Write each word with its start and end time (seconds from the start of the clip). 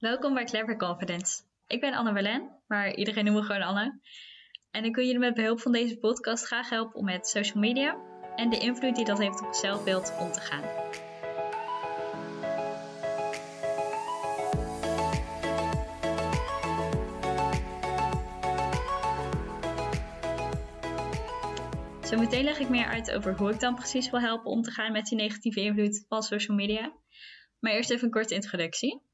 Welkom 0.00 0.34
bij 0.34 0.44
Clever 0.44 0.76
Confidence. 0.76 1.42
Ik 1.66 1.80
ben 1.80 1.94
Anne 1.94 2.12
Belen, 2.12 2.62
maar 2.66 2.94
iedereen 2.94 3.24
noemt 3.24 3.36
me 3.36 3.42
gewoon 3.42 3.62
Anne. 3.62 4.00
En 4.70 4.84
ik 4.84 4.94
wil 4.94 5.04
jullie 5.04 5.20
met 5.20 5.34
behulp 5.34 5.60
van 5.60 5.72
deze 5.72 5.98
podcast 5.98 6.46
graag 6.46 6.68
helpen 6.68 6.94
om 6.94 7.04
met 7.04 7.26
social 7.26 7.60
media 7.60 7.96
en 8.36 8.50
de 8.50 8.58
invloed 8.58 8.96
die 8.96 9.04
dat 9.04 9.18
heeft 9.18 9.40
op 9.40 9.46
het 9.46 9.56
zelfbeeld 9.56 10.12
om 10.20 10.32
te 10.32 10.40
gaan. 10.40 10.62
Zometeen 22.02 22.44
leg 22.44 22.58
ik 22.58 22.68
meer 22.68 22.86
uit 22.86 23.12
over 23.12 23.36
hoe 23.36 23.50
ik 23.50 23.60
dan 23.60 23.74
precies 23.74 24.10
wil 24.10 24.20
helpen 24.20 24.50
om 24.50 24.62
te 24.62 24.70
gaan 24.70 24.92
met 24.92 25.06
die 25.06 25.18
negatieve 25.18 25.60
invloed 25.60 26.04
van 26.08 26.22
social 26.22 26.56
media. 26.56 26.92
Maar 27.58 27.72
eerst 27.72 27.90
even 27.90 28.04
een 28.04 28.10
korte 28.10 28.34
introductie. 28.34 29.08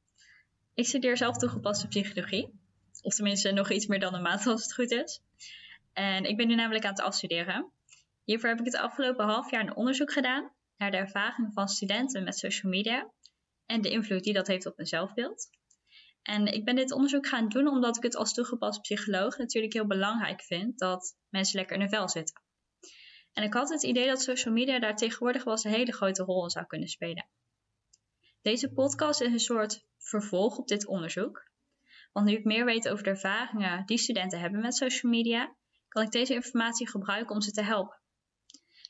Ik 0.76 0.86
studeer 0.86 1.16
zelf 1.16 1.36
toegepaste 1.36 1.88
psychologie. 1.88 2.60
Of 3.02 3.14
tenminste 3.14 3.52
nog 3.52 3.70
iets 3.70 3.86
meer 3.86 4.00
dan 4.00 4.14
een 4.14 4.22
maand 4.22 4.46
als 4.46 4.62
het 4.62 4.74
goed 4.74 4.90
is. 4.90 5.22
En 5.92 6.24
ik 6.24 6.36
ben 6.36 6.48
nu 6.48 6.54
namelijk 6.54 6.84
aan 6.84 6.90
het 6.90 7.00
afstuderen. 7.00 7.70
Hiervoor 8.24 8.48
heb 8.48 8.58
ik 8.58 8.64
het 8.64 8.76
afgelopen 8.76 9.24
half 9.24 9.50
jaar 9.50 9.60
een 9.60 9.76
onderzoek 9.76 10.12
gedaan 10.12 10.52
naar 10.76 10.90
de 10.90 10.96
ervaring 10.96 11.52
van 11.52 11.68
studenten 11.68 12.24
met 12.24 12.38
social 12.38 12.72
media 12.72 13.10
en 13.66 13.80
de 13.80 13.90
invloed 13.90 14.22
die 14.22 14.32
dat 14.32 14.46
heeft 14.46 14.66
op 14.66 14.76
hun 14.76 14.86
zelfbeeld. 14.86 15.48
En 16.22 16.46
ik 16.46 16.64
ben 16.64 16.76
dit 16.76 16.92
onderzoek 16.92 17.26
gaan 17.26 17.48
doen 17.48 17.68
omdat 17.68 17.96
ik 17.96 18.02
het 18.02 18.16
als 18.16 18.34
toegepast 18.34 18.80
psycholoog 18.80 19.38
natuurlijk 19.38 19.72
heel 19.72 19.86
belangrijk 19.86 20.42
vind 20.42 20.78
dat 20.78 21.16
mensen 21.28 21.58
lekker 21.58 21.74
in 21.74 21.80
hun 21.80 21.90
vel 21.90 22.08
zitten. 22.08 22.42
En 23.32 23.42
ik 23.42 23.54
had 23.54 23.68
het 23.68 23.82
idee 23.82 24.06
dat 24.06 24.22
social 24.22 24.54
media 24.54 24.78
daar 24.78 24.96
tegenwoordig 24.96 25.44
wel 25.44 25.52
eens 25.52 25.64
een 25.64 25.70
hele 25.70 25.92
grote 25.92 26.22
rol 26.22 26.44
in 26.44 26.50
zou 26.50 26.66
kunnen 26.66 26.88
spelen. 26.88 27.28
Deze 28.46 28.72
podcast 28.72 29.20
is 29.20 29.32
een 29.32 29.38
soort 29.38 29.86
vervolg 29.98 30.56
op 30.58 30.68
dit 30.68 30.86
onderzoek. 30.86 31.50
Want 32.12 32.26
nu 32.26 32.32
ik 32.32 32.44
meer 32.44 32.64
weet 32.64 32.88
over 32.88 33.04
de 33.04 33.10
ervaringen 33.10 33.86
die 33.86 33.98
studenten 33.98 34.40
hebben 34.40 34.60
met 34.60 34.74
social 34.74 35.12
media, 35.12 35.56
kan 35.88 36.02
ik 36.02 36.10
deze 36.10 36.34
informatie 36.34 36.88
gebruiken 36.88 37.34
om 37.34 37.40
ze 37.40 37.50
te 37.50 37.62
helpen. 37.62 38.00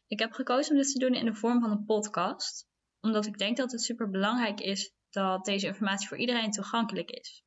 Ik 0.07 0.19
heb 0.19 0.33
gekozen 0.33 0.73
om 0.73 0.79
dit 0.79 0.93
te 0.93 0.99
doen 0.99 1.15
in 1.15 1.25
de 1.25 1.35
vorm 1.35 1.61
van 1.61 1.71
een 1.71 1.85
podcast, 1.85 2.69
omdat 3.01 3.27
ik 3.27 3.39
denk 3.39 3.57
dat 3.57 3.73
het 3.73 3.83
super 3.83 4.11
belangrijk 4.11 4.61
is 4.61 4.93
dat 5.11 5.45
deze 5.45 5.67
informatie 5.67 6.09
voor 6.09 6.19
iedereen 6.19 6.51
toegankelijk 6.51 7.11
is. 7.11 7.45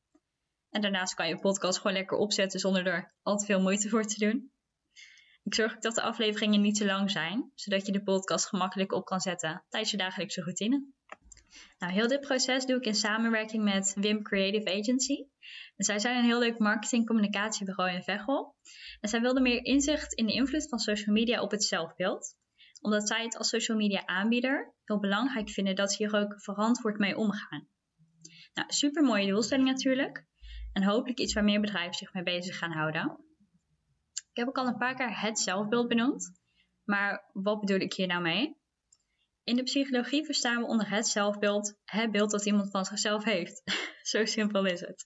En 0.69 0.81
daarnaast 0.81 1.13
kan 1.13 1.27
je 1.27 1.39
podcast 1.39 1.77
gewoon 1.77 1.97
lekker 1.97 2.17
opzetten 2.17 2.59
zonder 2.59 2.85
er 2.85 3.13
al 3.21 3.37
te 3.37 3.45
veel 3.45 3.61
moeite 3.61 3.89
voor 3.89 4.05
te 4.05 4.25
doen. 4.25 4.51
Ik 5.43 5.55
zorg 5.55 5.75
ook 5.75 5.81
dat 5.81 5.95
de 5.95 6.01
afleveringen 6.01 6.61
niet 6.61 6.75
te 6.75 6.85
lang 6.85 7.11
zijn, 7.11 7.51
zodat 7.55 7.85
je 7.85 7.91
de 7.91 8.03
podcast 8.03 8.47
gemakkelijk 8.47 8.91
op 8.91 9.05
kan 9.05 9.19
zetten 9.19 9.65
tijdens 9.69 9.91
je 9.91 9.97
dagelijkse 9.97 10.41
routine. 10.41 10.97
Nou, 11.79 11.93
heel 11.93 12.07
dit 12.07 12.21
proces 12.21 12.65
doe 12.65 12.77
ik 12.77 12.85
in 12.85 12.95
samenwerking 12.95 13.63
met 13.63 13.93
Wim 13.95 14.23
Creative 14.23 14.79
Agency. 14.79 15.25
En 15.75 15.85
zij 15.85 15.99
zijn 15.99 16.17
een 16.17 16.23
heel 16.23 16.39
leuk 16.39 16.57
marketing-communicatiebureau 16.57 17.91
in 17.91 18.03
Veghel. 18.03 18.55
En 18.99 19.09
zij 19.09 19.21
wilden 19.21 19.43
meer 19.43 19.65
inzicht 19.65 20.13
in 20.13 20.25
de 20.25 20.33
invloed 20.33 20.69
van 20.69 20.79
social 20.79 21.15
media 21.15 21.41
op 21.41 21.51
het 21.51 21.63
zelfbeeld. 21.63 22.37
Omdat 22.81 23.07
zij 23.07 23.23
het 23.23 23.37
als 23.37 23.49
social 23.49 23.77
media 23.77 24.05
aanbieder 24.05 24.73
heel 24.85 24.99
belangrijk 24.99 25.49
vinden 25.49 25.75
dat 25.75 25.91
ze 25.91 26.03
hier 26.03 26.15
ook 26.15 26.41
verantwoord 26.41 26.97
mee 26.97 27.17
omgaan. 27.17 27.67
Nou, 28.53 28.71
super 28.71 29.03
mooie 29.03 29.27
doelstelling 29.27 29.67
natuurlijk. 29.67 30.25
En 30.73 30.83
hopelijk 30.83 31.19
iets 31.19 31.33
waar 31.33 31.43
meer 31.43 31.61
bedrijven 31.61 31.93
zich 31.93 32.13
mee 32.13 32.23
bezig 32.23 32.57
gaan 32.57 32.71
houden. 32.71 33.17
Ik 34.13 34.37
heb 34.37 34.47
ook 34.47 34.57
al 34.57 34.67
een 34.67 34.77
paar 34.77 34.95
keer 34.95 35.21
het 35.21 35.39
zelfbeeld 35.39 35.87
benoemd. 35.87 36.31
Maar 36.83 37.29
wat 37.33 37.59
bedoel 37.59 37.79
ik 37.79 37.93
hier 37.93 38.07
nou 38.07 38.21
mee? 38.21 38.58
In 39.49 39.55
de 39.55 39.63
psychologie 39.63 40.25
verstaan 40.25 40.61
we 40.61 40.67
onder 40.67 40.89
het 40.89 41.07
zelfbeeld 41.07 41.75
het 41.85 42.11
beeld 42.11 42.31
dat 42.31 42.45
iemand 42.45 42.71
van 42.71 42.85
zichzelf 42.85 43.23
heeft. 43.23 43.61
Zo 44.11 44.25
simpel 44.25 44.65
is 44.65 44.79
het. 44.79 45.05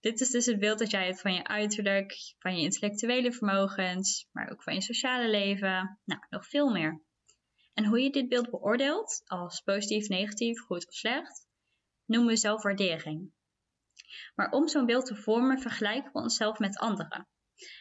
Dit 0.00 0.20
is 0.20 0.30
dus 0.30 0.46
het 0.46 0.58
beeld 0.58 0.78
dat 0.78 0.90
jij 0.90 1.06
hebt 1.06 1.20
van 1.20 1.34
je 1.34 1.44
uiterlijk, 1.44 2.14
van 2.38 2.56
je 2.56 2.62
intellectuele 2.62 3.32
vermogens, 3.32 4.28
maar 4.32 4.50
ook 4.50 4.62
van 4.62 4.74
je 4.74 4.82
sociale 4.82 5.28
leven, 5.28 6.00
nou, 6.04 6.20
nog 6.28 6.46
veel 6.46 6.70
meer. 6.70 7.02
En 7.74 7.84
hoe 7.84 8.00
je 8.00 8.10
dit 8.10 8.28
beeld 8.28 8.50
beoordeelt, 8.50 9.22
als 9.24 9.60
positief, 9.60 10.08
negatief, 10.08 10.60
goed 10.60 10.86
of 10.86 10.94
slecht, 10.94 11.46
noemen 12.04 12.28
we 12.28 12.36
zelfwaardering. 12.36 13.32
Maar 14.34 14.50
om 14.50 14.68
zo'n 14.68 14.86
beeld 14.86 15.06
te 15.06 15.16
vormen 15.16 15.58
vergelijken 15.58 16.12
we 16.12 16.18
onszelf 16.18 16.58
met 16.58 16.78
anderen. 16.78 17.28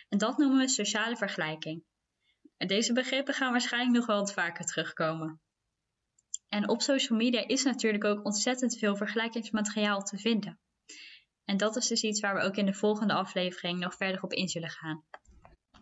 En 0.09 0.17
dat 0.17 0.37
noemen 0.37 0.57
we 0.57 0.67
sociale 0.67 1.17
vergelijking. 1.17 1.83
En 2.57 2.67
deze 2.67 2.93
begrippen 2.93 3.33
gaan 3.33 3.51
waarschijnlijk 3.51 3.97
nog 3.97 4.05
wel 4.05 4.19
wat 4.19 4.33
vaker 4.33 4.65
terugkomen. 4.65 5.41
En 6.53 6.69
op 6.69 6.81
social 6.81 7.17
media 7.17 7.47
is 7.47 7.63
natuurlijk 7.63 8.03
ook 8.03 8.25
ontzettend 8.25 8.77
veel 8.77 8.95
vergelijkingsmateriaal 8.95 10.03
te 10.03 10.17
vinden. 10.17 10.59
En 11.45 11.57
dat 11.57 11.75
is 11.75 11.87
dus 11.87 12.03
iets 12.03 12.19
waar 12.19 12.35
we 12.35 12.41
ook 12.41 12.55
in 12.55 12.65
de 12.65 12.73
volgende 12.73 13.13
aflevering 13.13 13.79
nog 13.79 13.95
verder 13.95 14.23
op 14.23 14.33
in 14.33 14.47
zullen 14.47 14.69
gaan. 14.69 15.03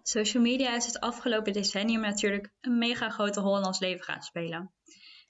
Social 0.03 0.43
media 0.43 0.75
is 0.75 0.85
het 0.85 0.99
afgelopen 0.99 1.53
decennium 1.53 2.01
natuurlijk 2.01 2.53
een 2.61 2.77
mega 2.77 3.09
grote 3.09 3.39
rol 3.39 3.57
in 3.57 3.65
ons 3.65 3.79
leven 3.79 4.03
gaan 4.03 4.21
spelen. 4.21 4.73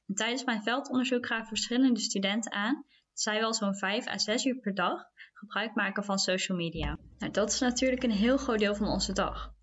En 0.08 0.16
tijdens 0.16 0.44
mijn 0.44 0.64
veldonderzoek 0.64 1.26
gaven 1.26 1.48
verschillende 1.48 2.00
studenten 2.00 2.52
aan 2.52 2.76
dat 2.76 3.22
zij 3.22 3.40
wel 3.40 3.54
zo'n 3.54 3.76
5 3.76 4.08
à 4.08 4.18
6 4.18 4.46
uur 4.46 4.60
per 4.60 4.74
dag 4.74 5.02
gebruik 5.34 5.76
maken 5.76 6.04
van 6.04 6.20
social 6.20 6.58
media. 6.58 6.98
Nou, 7.18 7.32
dat 7.32 7.52
is 7.52 7.60
natuurlijk 7.60 8.04
een 8.04 8.12
heel 8.12 8.38
groot 8.38 8.60
deel 8.60 8.76
van 8.76 8.88
onze 8.88 9.14
dag. 9.14 9.54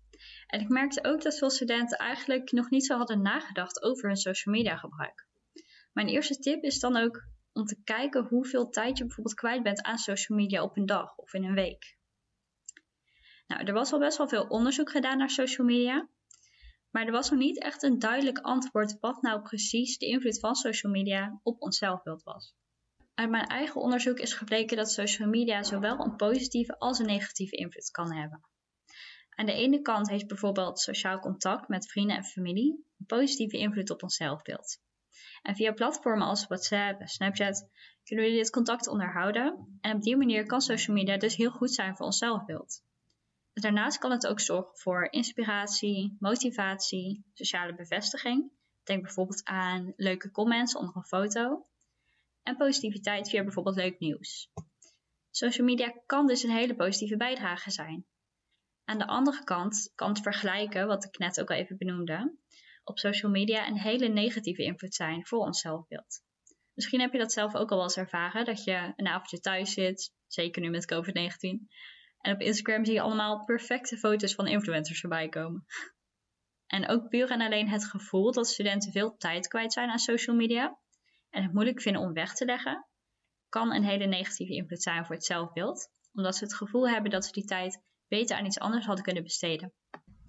En 0.47 0.59
ik 0.59 0.69
merkte 0.69 1.03
ook 1.03 1.21
dat 1.21 1.37
veel 1.37 1.49
studenten 1.49 1.97
eigenlijk 1.97 2.51
nog 2.51 2.69
niet 2.69 2.85
zo 2.85 2.97
hadden 2.97 3.21
nagedacht 3.21 3.83
over 3.83 4.07
hun 4.07 4.17
social 4.17 4.55
media 4.55 4.77
gebruik. 4.77 5.27
Mijn 5.99 6.11
eerste 6.11 6.39
tip 6.39 6.63
is 6.63 6.79
dan 6.79 6.97
ook 6.97 7.23
om 7.53 7.65
te 7.65 7.83
kijken 7.83 8.25
hoeveel 8.25 8.69
tijd 8.69 8.97
je 8.97 9.05
bijvoorbeeld 9.05 9.35
kwijt 9.35 9.63
bent 9.63 9.81
aan 9.81 9.97
social 9.97 10.37
media 10.37 10.63
op 10.63 10.77
een 10.77 10.85
dag 10.85 11.17
of 11.17 11.33
in 11.33 11.43
een 11.43 11.53
week. 11.53 11.97
Nou, 13.47 13.63
er 13.63 13.73
was 13.73 13.91
al 13.91 13.99
best 13.99 14.17
wel 14.17 14.27
veel 14.27 14.43
onderzoek 14.47 14.89
gedaan 14.91 15.17
naar 15.17 15.29
social 15.29 15.67
media, 15.67 16.09
maar 16.89 17.05
er 17.05 17.11
was 17.11 17.29
nog 17.29 17.39
niet 17.39 17.61
echt 17.61 17.83
een 17.83 17.99
duidelijk 17.99 18.39
antwoord 18.39 18.97
wat 18.99 19.21
nou 19.21 19.41
precies 19.41 19.97
de 19.97 20.05
invloed 20.05 20.39
van 20.39 20.55
social 20.55 20.91
media 20.91 21.39
op 21.43 21.61
ons 21.61 21.77
zelfbeeld 21.77 22.23
was. 22.23 22.55
Uit 23.13 23.29
mijn 23.29 23.47
eigen 23.47 23.81
onderzoek 23.81 24.19
is 24.19 24.33
gebleken 24.33 24.77
dat 24.77 24.91
social 24.91 25.29
media 25.29 25.63
zowel 25.63 25.99
een 25.99 26.15
positieve 26.15 26.77
als 26.77 26.99
een 26.99 27.05
negatieve 27.05 27.55
invloed 27.55 27.91
kan 27.91 28.13
hebben. 28.13 28.41
Aan 29.29 29.45
de 29.45 29.53
ene 29.53 29.81
kant 29.81 30.09
heeft 30.09 30.27
bijvoorbeeld 30.27 30.79
sociaal 30.79 31.19
contact 31.19 31.67
met 31.67 31.91
vrienden 31.91 32.15
en 32.15 32.23
familie 32.23 32.85
een 32.99 33.05
positieve 33.05 33.57
invloed 33.57 33.89
op 33.89 34.03
ons 34.03 34.15
zelfbeeld. 34.15 34.79
En 35.41 35.55
via 35.55 35.71
platformen 35.71 36.27
als 36.27 36.47
WhatsApp 36.47 36.99
en 36.99 37.07
Snapchat 37.07 37.69
kunnen 38.03 38.25
we 38.25 38.31
dit 38.31 38.49
contact 38.49 38.87
onderhouden. 38.87 39.77
En 39.81 39.95
op 39.95 40.01
die 40.01 40.17
manier 40.17 40.45
kan 40.45 40.61
social 40.61 40.95
media 40.95 41.17
dus 41.17 41.35
heel 41.35 41.51
goed 41.51 41.73
zijn 41.73 41.95
voor 41.95 42.05
ons 42.05 42.17
zelfbeeld. 42.17 42.83
Daarnaast 43.53 43.97
kan 43.97 44.11
het 44.11 44.27
ook 44.27 44.39
zorgen 44.39 44.77
voor 44.77 45.07
inspiratie, 45.11 46.15
motivatie, 46.19 47.25
sociale 47.33 47.75
bevestiging. 47.75 48.51
Denk 48.83 49.01
bijvoorbeeld 49.03 49.45
aan 49.45 49.93
leuke 49.95 50.31
comments 50.31 50.75
onder 50.75 50.95
een 50.95 51.03
foto. 51.03 51.65
En 52.43 52.57
positiviteit 52.57 53.29
via 53.29 53.43
bijvoorbeeld 53.43 53.75
leuk 53.75 53.99
nieuws. 53.99 54.51
Social 55.31 55.67
media 55.67 55.93
kan 56.05 56.27
dus 56.27 56.43
een 56.43 56.49
hele 56.49 56.75
positieve 56.75 57.17
bijdrage 57.17 57.71
zijn. 57.71 58.05
Aan 58.85 58.97
de 58.97 59.07
andere 59.07 59.43
kant 59.43 59.91
kan 59.95 60.09
het 60.09 60.21
vergelijken, 60.21 60.87
wat 60.87 61.05
ik 61.05 61.17
net 61.17 61.41
ook 61.41 61.49
al 61.49 61.55
even 61.55 61.77
benoemde, 61.77 62.35
op 62.83 62.99
social 62.99 63.31
media 63.31 63.67
een 63.67 63.79
hele 63.79 64.07
negatieve 64.07 64.63
invloed 64.63 64.95
zijn 64.95 65.25
voor 65.25 65.39
ons 65.39 65.59
zelfbeeld. 65.59 66.21
Misschien 66.73 66.99
heb 66.99 67.11
je 67.11 67.19
dat 67.19 67.31
zelf 67.31 67.55
ook 67.55 67.69
al 67.69 67.75
wel 67.75 67.85
eens 67.85 67.97
ervaren, 67.97 68.45
dat 68.45 68.63
je 68.63 68.93
een 68.95 69.07
avondje 69.07 69.39
thuis 69.39 69.73
zit, 69.73 70.13
zeker 70.27 70.61
nu 70.61 70.69
met 70.69 70.93
COVID-19. 70.93 71.67
En 72.21 72.33
op 72.33 72.41
Instagram 72.41 72.85
zie 72.85 72.93
je 72.93 73.01
allemaal 73.01 73.45
perfecte 73.45 73.97
foto's 73.97 74.33
van 74.33 74.47
influencers 74.47 74.99
voorbij 74.99 75.29
komen. 75.29 75.65
En 76.67 76.87
ook 76.87 77.09
puur 77.09 77.29
en 77.29 77.41
alleen 77.41 77.69
het 77.69 77.85
gevoel 77.85 78.31
dat 78.31 78.47
studenten 78.47 78.91
veel 78.91 79.17
tijd 79.17 79.47
kwijt 79.47 79.73
zijn 79.73 79.89
aan 79.89 79.99
social 79.99 80.35
media 80.35 80.79
en 81.29 81.43
het 81.43 81.53
moeilijk 81.53 81.81
vinden 81.81 82.01
om 82.01 82.13
weg 82.13 82.35
te 82.35 82.45
leggen, 82.45 82.87
kan 83.49 83.73
een 83.73 83.83
hele 83.83 84.05
negatieve 84.05 84.53
invloed 84.53 84.81
zijn 84.81 85.05
voor 85.05 85.15
het 85.15 85.25
zelfbeeld, 85.25 85.89
omdat 86.13 86.35
ze 86.35 86.43
het 86.43 86.55
gevoel 86.55 86.89
hebben 86.89 87.11
dat 87.11 87.25
ze 87.25 87.31
die 87.31 87.45
tijd 87.45 87.81
beter 88.07 88.37
aan 88.37 88.45
iets 88.45 88.59
anders 88.59 88.85
hadden 88.85 89.03
kunnen 89.03 89.23
besteden. 89.23 89.73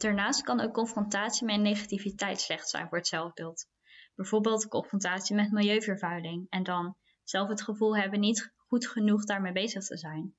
Daarnaast 0.00 0.42
kan 0.42 0.60
ook 0.60 0.72
confrontatie 0.72 1.46
met 1.46 1.60
negativiteit 1.60 2.40
slecht 2.40 2.68
zijn 2.68 2.88
voor 2.88 2.98
het 2.98 3.06
zelfbeeld. 3.06 3.66
Bijvoorbeeld 4.14 4.68
confrontatie 4.68 5.34
met 5.36 5.50
milieuvervuiling 5.50 6.46
en 6.48 6.62
dan 6.62 6.96
zelf 7.24 7.48
het 7.48 7.62
gevoel 7.62 7.96
hebben 7.96 8.20
niet 8.20 8.52
goed 8.56 8.86
genoeg 8.86 9.24
daarmee 9.24 9.52
bezig 9.52 9.84
te 9.84 9.96
zijn. 9.96 10.34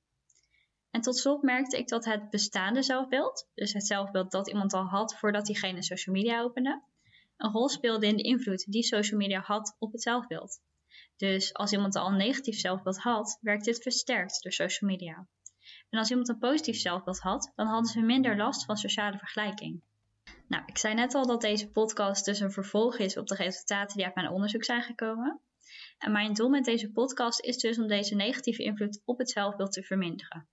En 0.90 1.00
tot 1.00 1.18
slot 1.18 1.42
merkte 1.42 1.78
ik 1.78 1.88
dat 1.88 2.04
het 2.04 2.30
bestaande 2.30 2.82
zelfbeeld, 2.82 3.48
dus 3.54 3.72
het 3.72 3.86
zelfbeeld 3.86 4.30
dat 4.30 4.48
iemand 4.48 4.72
al 4.72 4.84
had 4.84 5.18
voordat 5.18 5.46
diegene 5.46 5.82
social 5.82 6.14
media 6.14 6.42
opende, 6.42 6.82
een 7.36 7.52
rol 7.52 7.68
speelde 7.68 8.06
in 8.06 8.16
de 8.16 8.22
invloed 8.22 8.72
die 8.72 8.82
social 8.82 9.18
media 9.18 9.40
had 9.40 9.76
op 9.78 9.92
het 9.92 10.02
zelfbeeld. 10.02 10.60
Dus 11.16 11.54
als 11.54 11.72
iemand 11.72 11.96
al 11.96 12.08
een 12.08 12.16
negatief 12.16 12.58
zelfbeeld 12.58 12.98
had, 12.98 13.38
werkt 13.40 13.64
dit 13.64 13.82
versterkt 13.82 14.42
door 14.42 14.52
social 14.52 14.90
media. 14.90 15.26
En 15.92 15.98
als 15.98 16.10
iemand 16.10 16.28
een 16.28 16.38
positief 16.38 16.76
zelfbeeld 16.76 17.18
had, 17.18 17.52
dan 17.54 17.66
hadden 17.66 17.90
ze 17.90 18.00
minder 18.00 18.36
last 18.36 18.64
van 18.64 18.76
sociale 18.76 19.18
vergelijking. 19.18 19.82
Nou, 20.48 20.62
ik 20.66 20.78
zei 20.78 20.94
net 20.94 21.14
al 21.14 21.26
dat 21.26 21.40
deze 21.40 21.70
podcast 21.70 22.24
dus 22.24 22.40
een 22.40 22.52
vervolg 22.52 22.98
is 22.98 23.16
op 23.16 23.26
de 23.26 23.34
resultaten 23.34 23.96
die 23.96 24.06
uit 24.06 24.14
mijn 24.14 24.30
onderzoek 24.30 24.64
zijn 24.64 24.82
gekomen. 24.82 25.40
En 25.98 26.12
mijn 26.12 26.32
doel 26.32 26.48
met 26.48 26.64
deze 26.64 26.90
podcast 26.90 27.40
is 27.40 27.56
dus 27.56 27.78
om 27.78 27.86
deze 27.86 28.14
negatieve 28.14 28.62
invloed 28.62 29.02
op 29.04 29.18
het 29.18 29.30
zelfbeeld 29.30 29.72
te 29.72 29.82
verminderen. 29.82 30.48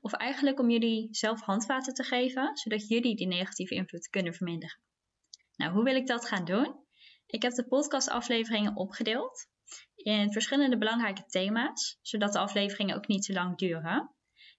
Of 0.00 0.12
eigenlijk 0.12 0.60
om 0.60 0.70
jullie 0.70 1.08
zelf 1.10 1.40
handvaten 1.40 1.94
te 1.94 2.02
geven, 2.02 2.56
zodat 2.56 2.88
jullie 2.88 3.16
die 3.16 3.26
negatieve 3.26 3.74
invloed 3.74 4.08
kunnen 4.08 4.34
verminderen. 4.34 4.78
Nou, 5.56 5.72
hoe 5.72 5.84
wil 5.84 5.94
ik 5.94 6.06
dat 6.06 6.26
gaan 6.26 6.44
doen? 6.44 6.74
Ik 7.26 7.42
heb 7.42 7.52
de 7.52 7.66
podcastafleveringen 7.66 8.76
opgedeeld 8.76 9.46
in 9.96 10.32
verschillende 10.32 10.78
belangrijke 10.78 11.24
thema's, 11.26 11.98
zodat 12.02 12.32
de 12.32 12.38
afleveringen 12.38 12.96
ook 12.96 13.06
niet 13.06 13.24
te 13.24 13.32
lang 13.32 13.58
duren. 13.58 14.14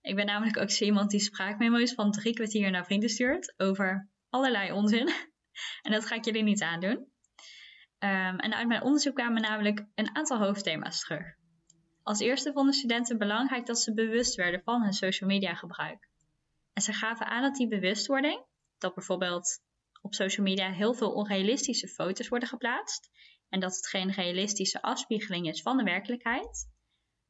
Ik 0.06 0.16
ben 0.16 0.26
namelijk 0.26 0.58
ook 0.58 0.70
zo 0.70 0.86
iemand 0.86 1.10
die 1.10 1.20
spraakmemo's 1.20 1.94
van 1.94 2.12
drie 2.12 2.34
kwartier 2.34 2.72
naar 2.72 2.86
vrienden 2.86 3.10
stuurt 3.10 3.54
over 3.58 4.10
allerlei 4.30 4.72
onzin. 4.72 5.08
en 5.86 5.92
dat 5.92 6.06
ga 6.06 6.16
ik 6.16 6.26
jullie 6.26 6.44
niet 6.44 6.62
aandoen. 6.62 6.92
Um, 8.00 8.40
en 8.40 8.56
uit 8.56 8.68
mijn 8.68 8.82
onderzoek 8.82 9.16
kwamen 9.16 9.42
namelijk 9.42 9.86
een 9.96 10.16
aantal 10.16 10.38
hoofdthema's 10.38 11.00
terug. 11.00 11.36
Als 12.04 12.20
eerste 12.20 12.52
vonden 12.52 12.74
studenten 12.74 13.18
belangrijk 13.18 13.66
dat 13.66 13.80
ze 13.80 13.94
bewust 13.94 14.36
werden 14.36 14.62
van 14.64 14.82
hun 14.82 14.94
social 14.94 15.30
media 15.30 15.54
gebruik. 15.54 16.10
En 16.74 16.82
ze 16.82 16.94
gaven 16.94 17.26
aan 17.26 17.42
dat 17.42 17.56
die 17.56 17.68
bewustwording, 17.68 18.46
dat 18.78 18.96
bijvoorbeeld 18.96 19.62
op 20.02 20.14
social 20.14 20.46
media 20.46 20.72
heel 20.72 20.94
veel 20.94 21.12
onrealistische 21.12 21.88
foto's 21.88 22.28
worden 22.28 22.50
geplaatst 22.50 23.10
en 23.50 23.60
dat 23.60 23.76
het 23.76 23.88
geen 23.88 24.12
realistische 24.12 24.82
afspiegeling 24.82 25.48
is 25.48 25.62
van 25.62 25.78
de 25.78 25.84
werkelijkheid, 25.84 26.74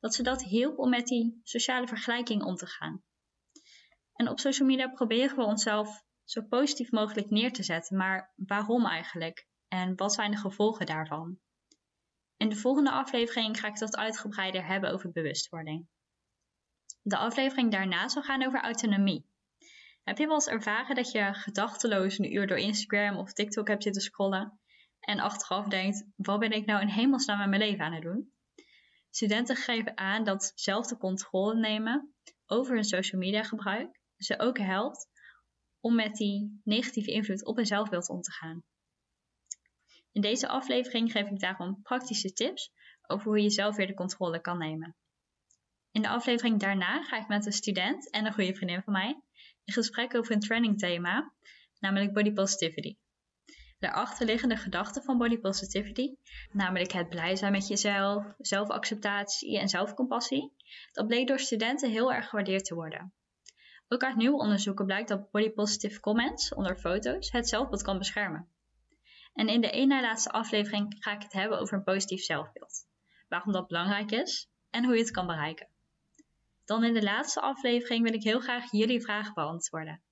dat 0.06 0.14
ze 0.14 0.24
dat 0.24 0.44
hielp 0.44 0.78
om 0.78 0.90
met 0.90 1.08
die 1.08 1.40
sociale 1.44 1.88
vergelijking 1.88 2.44
om 2.44 2.56
te 2.56 2.68
gaan. 2.68 3.04
En 4.14 4.30
op 4.30 4.40
social 4.40 4.68
media 4.68 4.88
proberen 4.88 5.36
we 5.36 5.44
onszelf 5.44 6.04
zo 6.24 6.42
positief 6.42 6.92
mogelijk 6.92 7.30
neer 7.30 7.54
te 7.54 7.64
zetten, 7.64 7.98
maar 7.98 8.34
waarom 8.36 8.86
eigenlijk? 8.86 9.48
En 9.68 9.96
wat 9.96 10.14
zijn 10.14 10.32
de 10.32 10.38
gevolgen 10.38 10.86
daarvan? 10.86 11.40
In 12.38 12.50
de 12.50 12.56
volgende 12.56 12.92
aflevering 12.92 13.60
ga 13.60 13.68
ik 13.68 13.80
dat 13.80 13.96
uitgebreider 13.96 14.66
hebben 14.66 14.92
over 14.92 15.12
bewustwording. 15.12 15.88
De 17.02 17.18
aflevering 17.18 17.72
daarna 17.72 18.08
zal 18.08 18.24
gaan 18.24 18.46
over 18.46 18.62
autonomie. 18.62 19.30
Heb 20.04 20.18
je 20.18 20.26
wel 20.26 20.36
eens 20.36 20.48
ervaren 20.48 20.96
dat 20.96 21.12
je 21.12 21.34
gedachteloos 21.34 22.18
een 22.18 22.34
uur 22.34 22.48
door 22.48 22.58
Instagram 22.58 23.18
of 23.18 23.34
TikTok 23.34 23.68
hebt 23.68 23.84
zitten 23.84 24.02
scrollen 24.02 24.60
en 25.00 25.20
achteraf 25.20 25.68
denkt: 25.68 26.08
wat 26.16 26.40
ben 26.40 26.52
ik 26.52 26.66
nou 26.66 26.82
in 26.82 26.88
hemelsnaam 26.88 27.38
met 27.38 27.50
mijn 27.50 27.62
leven 27.62 27.86
aan 27.86 27.94
het 27.94 28.04
doen? 28.04 28.34
Studenten 29.16 29.56
geven 29.56 29.98
aan 29.98 30.24
dat 30.24 30.52
zelf 30.56 30.88
de 30.88 30.98
controle 30.98 31.56
nemen 31.56 32.14
over 32.46 32.76
hun 32.76 32.84
social 32.84 33.22
media 33.22 33.44
gebruik 33.44 34.00
ze 34.18 34.40
ook 34.40 34.58
helpt 34.58 35.08
om 35.80 35.96
met 35.96 36.16
die 36.16 36.62
negatieve 36.64 37.12
invloed 37.12 37.46
op 37.46 37.56
hun 37.56 37.66
zelfbeeld 37.66 38.10
om 38.10 38.22
te 38.22 38.32
gaan. 38.32 38.64
In 40.12 40.22
deze 40.22 40.48
aflevering 40.48 41.12
geef 41.12 41.28
ik 41.30 41.40
daarom 41.40 41.82
praktische 41.82 42.34
tips 42.34 42.72
over 43.08 43.28
hoe 43.28 43.42
je 43.42 43.50
zelf 43.50 43.76
weer 43.76 43.88
de 43.88 43.94
controle 43.94 44.42
kan 44.42 44.58
nemen. 44.58 44.96
In 45.92 46.02
de 46.02 46.10
aflevering 46.10 46.60
daarna 46.60 47.04
ga 47.04 47.18
ik 47.18 47.28
met 47.28 47.46
een 47.46 47.54
student 47.54 48.10
en 48.10 48.26
een 48.26 48.34
goede 48.34 48.56
vriendin 48.56 48.84
van 48.84 48.94
mij 48.94 49.22
in 49.64 49.74
gesprek 49.74 50.16
over 50.16 50.34
een 50.34 50.40
training 50.40 50.78
thema, 50.78 51.34
namelijk 51.80 52.14
body 52.14 52.32
positivity. 52.32 52.96
De 53.86 53.92
achterliggende 53.92 54.58
gedachte 54.58 55.02
van 55.02 55.18
body 55.18 55.38
positivity, 55.38 56.16
namelijk 56.52 56.92
het 56.92 57.10
blij 57.10 57.36
zijn 57.36 57.52
met 57.52 57.68
jezelf, 57.68 58.26
zelfacceptatie 58.38 59.60
en 59.60 59.70
zelfcompassie, 59.70 60.54
dat 60.92 61.08
bleek 61.08 61.28
door 61.28 61.40
studenten 61.40 61.92
heel 61.92 62.14
erg 62.14 62.30
gewaardeerd 62.30 62.66
te 62.66 62.76
worden. 62.76 63.14
Ook 63.88 64.04
uit 64.04 64.16
nieuwe 64.16 64.38
onderzoeken 64.38 64.86
blijkt 64.86 65.08
dat 65.08 65.32
body 65.32 65.50
positive 65.50 66.00
comments 66.00 66.54
onder 66.54 66.78
foto's 66.78 67.32
het 67.32 67.50
zelfbeeld 67.50 67.82
kan 67.82 67.98
beschermen. 67.98 68.48
En 69.34 69.48
in 69.48 69.62
de 69.62 69.72
één 69.72 69.88
na 69.88 70.02
laatste 70.02 70.32
aflevering 70.32 70.96
ga 71.00 71.12
ik 71.12 71.22
het 71.22 71.34
hebben 71.34 71.60
over 71.60 71.78
een 71.78 71.84
positief 71.84 72.24
zelfbeeld, 72.24 72.88
waarom 73.28 73.54
dat 73.54 73.68
belangrijk 73.68 74.12
is 74.12 74.50
en 74.70 74.86
hoe 74.86 74.94
je 74.94 75.02
het 75.02 75.12
kan 75.12 75.28
bereiken. 75.28 75.70
Dan 76.64 76.84
in 76.84 76.94
de 76.94 77.04
laatste 77.04 77.42
aflevering 77.42 78.04
wil 78.04 78.14
ik 78.14 78.24
heel 78.24 78.40
graag 78.40 78.72
jullie 78.72 79.02
vragen 79.02 79.34
beantwoorden. 79.34 80.04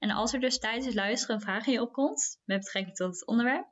En 0.00 0.10
als 0.10 0.32
er 0.32 0.40
dus 0.40 0.58
tijdens 0.58 0.86
het 0.86 0.94
luisteren 0.94 1.36
een 1.36 1.42
vraag 1.42 1.66
in 1.66 1.72
je 1.72 1.80
opkomt, 1.80 2.40
met 2.44 2.58
betrekking 2.58 2.96
tot 2.96 3.12
het 3.12 3.26
onderwerp, 3.26 3.66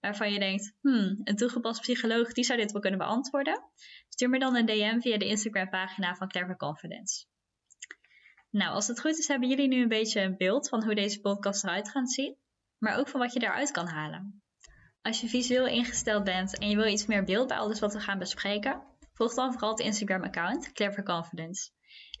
waarvan 0.00 0.32
je 0.32 0.38
denkt, 0.38 0.74
hmm, 0.80 1.20
een 1.24 1.36
toegepast 1.36 1.80
psycholoog 1.80 2.32
die 2.32 2.44
zou 2.44 2.58
dit 2.58 2.72
wel 2.72 2.80
kunnen 2.80 2.98
beantwoorden, 2.98 3.64
stuur 4.08 4.28
me 4.28 4.38
dan 4.38 4.56
een 4.56 4.66
DM 4.66 5.00
via 5.00 5.18
de 5.18 5.26
Instagram 5.26 5.68
pagina 5.68 6.14
van 6.14 6.28
Clever 6.28 6.56
Confidence. 6.56 7.26
Nou, 8.50 8.74
als 8.74 8.86
het 8.86 9.00
goed 9.00 9.18
is, 9.18 9.28
hebben 9.28 9.48
jullie 9.48 9.68
nu 9.68 9.82
een 9.82 9.88
beetje 9.88 10.20
een 10.20 10.36
beeld 10.36 10.68
van 10.68 10.84
hoe 10.84 10.94
deze 10.94 11.20
podcast 11.20 11.64
eruit 11.64 11.88
gaat 11.88 12.12
zien, 12.12 12.36
maar 12.78 12.98
ook 12.98 13.08
van 13.08 13.20
wat 13.20 13.32
je 13.32 13.40
daaruit 13.40 13.70
kan 13.70 13.86
halen. 13.86 14.42
Als 15.02 15.20
je 15.20 15.28
visueel 15.28 15.66
ingesteld 15.66 16.24
bent 16.24 16.58
en 16.58 16.68
je 16.68 16.76
wil 16.76 16.86
iets 16.86 17.06
meer 17.06 17.24
beeld 17.24 17.48
bij 17.48 17.56
alles 17.56 17.80
wat 17.80 17.92
we 17.92 18.00
gaan 18.00 18.18
bespreken, 18.18 18.82
volg 19.12 19.34
dan 19.34 19.52
vooral 19.52 19.70
het 19.70 19.80
Instagram-account 19.80 20.72
Clever 20.72 21.02
Confidence. 21.02 21.70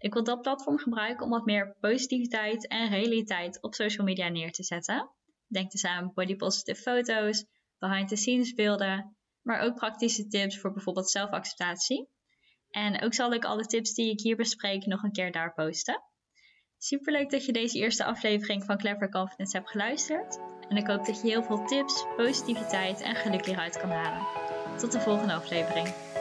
Ik 0.02 0.12
wil 0.12 0.24
dat 0.24 0.42
platform 0.42 0.78
gebruiken 0.78 1.24
om 1.24 1.30
wat 1.30 1.44
meer 1.44 1.76
positiviteit 1.80 2.68
en 2.68 2.88
realiteit 2.88 3.62
op 3.62 3.74
social 3.74 4.06
media 4.06 4.28
neer 4.28 4.52
te 4.52 4.62
zetten. 4.62 5.10
Denk 5.46 5.70
dus 5.70 5.84
aan 5.84 6.12
body 6.14 6.36
positive 6.36 6.82
foto's, 6.82 7.44
behind 7.78 8.08
the 8.08 8.16
scenes 8.16 8.54
beelden, 8.54 9.16
maar 9.42 9.60
ook 9.60 9.74
praktische 9.74 10.26
tips 10.26 10.58
voor 10.58 10.72
bijvoorbeeld 10.72 11.10
zelfacceptatie. 11.10 12.08
En 12.70 13.02
ook 13.02 13.14
zal 13.14 13.32
ik 13.32 13.44
alle 13.44 13.66
tips 13.66 13.94
die 13.94 14.10
ik 14.10 14.20
hier 14.20 14.36
bespreek 14.36 14.86
nog 14.86 15.02
een 15.02 15.12
keer 15.12 15.32
daar 15.32 15.54
posten. 15.54 16.02
Superleuk 16.78 17.30
dat 17.30 17.44
je 17.44 17.52
deze 17.52 17.78
eerste 17.78 18.04
aflevering 18.04 18.64
van 18.64 18.78
Clever 18.78 19.10
Confidence 19.10 19.56
hebt 19.56 19.70
geluisterd. 19.70 20.40
En 20.68 20.76
ik 20.76 20.86
hoop 20.86 21.06
dat 21.06 21.20
je 21.20 21.28
heel 21.28 21.42
veel 21.42 21.64
tips, 21.64 22.04
positiviteit 22.16 23.00
en 23.00 23.14
geluk 23.14 23.46
hieruit 23.46 23.78
kan 23.78 23.90
halen. 23.90 24.26
Tot 24.78 24.92
de 24.92 25.00
volgende 25.00 25.32
aflevering. 25.32 26.11